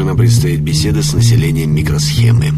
же 0.00 0.06
нам 0.06 0.16
предстоит 0.16 0.60
беседа 0.60 1.02
с 1.02 1.12
населением 1.12 1.74
микросхемы. 1.74 2.52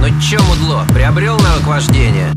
Ну 0.00 0.20
чё, 0.22 0.42
мудло, 0.44 0.86
приобрел 0.88 1.38
навык 1.38 1.66
вождения? 1.66 2.34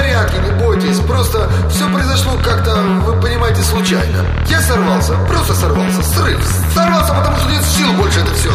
Все 0.00 0.08
в 0.08 0.12
порядке, 0.12 0.38
не 0.38 0.50
бойтесь. 0.52 0.98
Просто 1.00 1.50
все 1.68 1.92
произошло 1.92 2.32
как-то, 2.42 2.74
вы 2.74 3.20
понимаете, 3.20 3.62
случайно. 3.62 4.24
Я 4.46 4.60
сорвался, 4.62 5.14
просто 5.28 5.54
сорвался. 5.54 6.02
Срыв. 6.02 6.42
Сорвался, 6.74 7.12
потому 7.14 7.36
что 7.36 7.50
нет 7.50 7.62
сил 7.64 7.92
больше 7.94 8.20
это 8.20 8.34
все. 8.34 8.50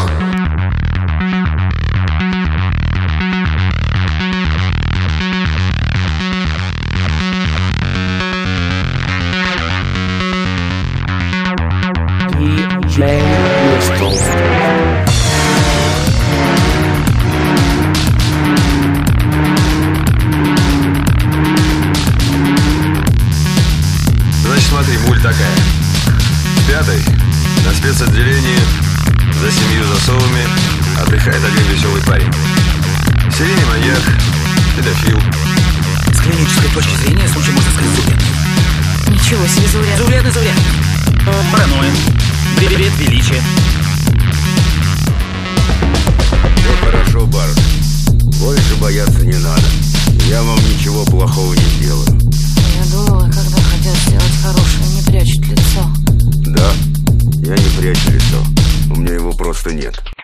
Значит, 12.95 13.24
смотри, 24.95 25.07
муль 25.07 25.21
такая. 25.21 25.57
Пятый 26.67 27.03
на 27.65 27.73
спецотделении 27.73 28.59
за 29.41 29.51
семью 29.51 29.85
засовами 29.87 30.43
отдыхает 30.99 31.41
один 31.43 31.63
веселый 31.71 32.01
парень. 32.03 32.31
Серийный 33.35 33.65
маньяк, 33.65 34.01
педофил. 34.75 35.19
С 36.13 36.21
клинической 36.21 36.69
точки 36.69 36.95
зрения 37.03 37.27
случай 37.27 37.51
можно 37.51 37.71
сказать 37.71 37.91
заурядный. 37.95 38.25
Ничего 39.09 39.47
себе, 39.47 39.67
зауряд. 39.67 39.97
Заурядный, 39.97 40.31
заурядный. 40.31 40.63
Паранойя. 41.51 41.91
Бред 42.57 42.93
величия. 42.99 43.41
Вот 46.67 46.91
хорошо, 46.91 47.25
Барт. 47.27 47.59
Больше 48.39 48.75
бояться 48.79 49.25
не 49.25 49.37
надо. 49.37 49.63
Я 50.29 50.41
вам 50.41 50.59
ничего 50.69 51.05
плохого 51.05 51.53
не 51.53 51.63
сделаю. 51.77 52.14
что 59.65 59.73
нет. 59.73 60.14